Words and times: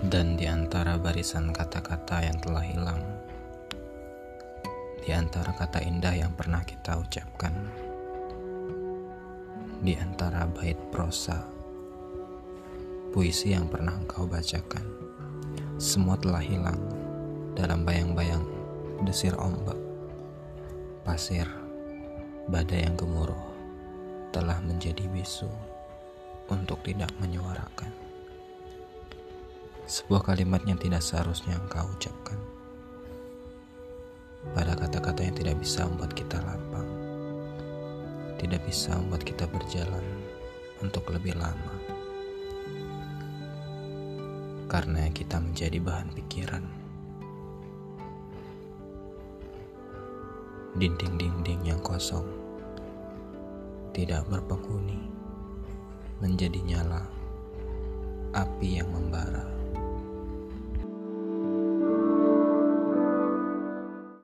Dan 0.00 0.32
di 0.40 0.48
antara 0.48 0.96
barisan 0.96 1.52
kata-kata 1.52 2.24
yang 2.24 2.40
telah 2.40 2.64
hilang, 2.64 3.04
di 5.04 5.12
antara 5.12 5.52
kata 5.52 5.76
indah 5.84 6.16
yang 6.16 6.32
pernah 6.32 6.64
kita 6.64 6.96
ucapkan, 6.96 7.52
di 9.84 9.92
antara 10.00 10.48
bait 10.48 10.80
prosa, 10.88 11.44
puisi 13.12 13.52
yang 13.52 13.68
pernah 13.68 13.92
engkau 13.92 14.24
bacakan, 14.24 14.88
semua 15.76 16.16
telah 16.16 16.40
hilang 16.40 16.80
dalam 17.52 17.84
bayang-bayang 17.84 18.40
desir 19.04 19.36
ombak, 19.36 19.76
pasir, 21.04 21.44
badai 22.48 22.88
yang 22.88 22.96
gemuruh 22.96 23.52
telah 24.32 24.64
menjadi 24.64 25.04
bisu 25.12 25.52
untuk 26.48 26.80
tidak 26.88 27.12
menyuarakan. 27.20 28.09
Sebuah 29.90 30.22
kalimat 30.22 30.62
yang 30.70 30.78
tidak 30.78 31.02
seharusnya 31.02 31.58
engkau 31.58 31.82
ucapkan. 31.82 32.38
Pada 34.54 34.78
kata-kata 34.78 35.26
yang 35.26 35.34
tidak 35.34 35.58
bisa 35.58 35.82
membuat 35.82 36.14
kita 36.14 36.38
lapang. 36.46 36.86
Tidak 38.38 38.62
bisa 38.62 38.94
membuat 38.94 39.26
kita 39.26 39.50
berjalan 39.50 40.06
untuk 40.78 41.10
lebih 41.10 41.34
lama. 41.34 41.74
Karena 44.70 45.10
kita 45.10 45.42
menjadi 45.42 45.82
bahan 45.82 46.14
pikiran. 46.14 46.62
Dinding-dinding 50.78 51.66
yang 51.66 51.82
kosong 51.82 52.30
tidak 53.90 54.22
berpenghuni 54.30 55.02
menjadi 56.22 56.62
nyala 56.62 57.02
api 58.30 58.78
yang 58.78 58.86
membara. 58.94 59.59